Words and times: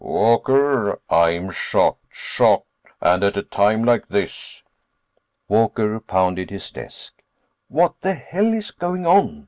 "Walker, 0.03 0.99
I'm 1.11 1.51
shocked. 1.51 2.07
Shocked. 2.09 2.65
And 3.01 3.23
at 3.23 3.37
a 3.37 3.43
time 3.43 3.83
like 3.83 4.07
this...." 4.07 4.63
Walker 5.47 5.99
pounded 5.99 6.49
his 6.49 6.71
desk. 6.71 7.21
"What 7.67 8.01
the 8.01 8.15
hell 8.15 8.51
is 8.51 8.71
going 8.71 9.05
on? 9.05 9.39